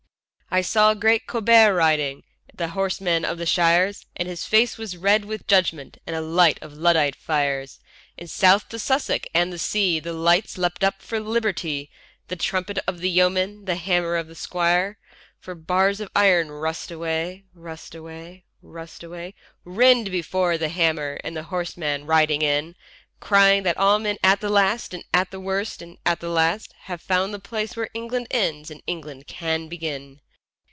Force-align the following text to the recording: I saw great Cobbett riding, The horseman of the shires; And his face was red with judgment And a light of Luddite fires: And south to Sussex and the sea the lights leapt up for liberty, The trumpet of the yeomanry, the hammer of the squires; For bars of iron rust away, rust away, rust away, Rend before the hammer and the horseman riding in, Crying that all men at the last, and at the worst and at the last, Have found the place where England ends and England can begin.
I 0.53 0.59
saw 0.59 0.93
great 0.93 1.27
Cobbett 1.27 1.73
riding, 1.73 2.23
The 2.53 2.67
horseman 2.75 3.23
of 3.23 3.37
the 3.37 3.45
shires; 3.45 4.05
And 4.17 4.27
his 4.27 4.43
face 4.45 4.77
was 4.77 4.97
red 4.97 5.23
with 5.23 5.47
judgment 5.47 5.99
And 6.05 6.13
a 6.13 6.19
light 6.19 6.59
of 6.61 6.73
Luddite 6.73 7.15
fires: 7.15 7.79
And 8.17 8.29
south 8.29 8.67
to 8.67 8.77
Sussex 8.77 9.25
and 9.33 9.53
the 9.53 9.57
sea 9.57 10.01
the 10.01 10.11
lights 10.11 10.57
leapt 10.57 10.83
up 10.83 11.01
for 11.01 11.21
liberty, 11.21 11.89
The 12.27 12.35
trumpet 12.35 12.79
of 12.85 12.99
the 12.99 13.09
yeomanry, 13.09 13.63
the 13.63 13.77
hammer 13.77 14.17
of 14.17 14.27
the 14.27 14.35
squires; 14.35 14.97
For 15.39 15.55
bars 15.55 16.01
of 16.01 16.09
iron 16.13 16.51
rust 16.51 16.91
away, 16.91 17.45
rust 17.53 17.95
away, 17.95 18.43
rust 18.61 19.05
away, 19.05 19.35
Rend 19.63 20.11
before 20.11 20.57
the 20.57 20.67
hammer 20.67 21.17
and 21.23 21.37
the 21.37 21.43
horseman 21.43 22.05
riding 22.05 22.41
in, 22.41 22.75
Crying 23.21 23.63
that 23.63 23.77
all 23.77 23.99
men 23.99 24.17
at 24.21 24.41
the 24.41 24.49
last, 24.49 24.93
and 24.93 25.05
at 25.13 25.31
the 25.31 25.39
worst 25.39 25.81
and 25.81 25.97
at 26.05 26.19
the 26.19 26.27
last, 26.27 26.73
Have 26.87 27.01
found 27.01 27.33
the 27.33 27.39
place 27.39 27.77
where 27.77 27.89
England 27.93 28.27
ends 28.31 28.69
and 28.69 28.83
England 28.85 29.27
can 29.27 29.69
begin. 29.69 30.19